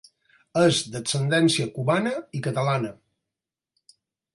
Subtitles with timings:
[0.61, 2.95] És d'ascendència cubana i catalana.